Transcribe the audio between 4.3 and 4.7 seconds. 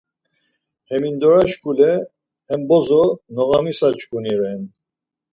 ren.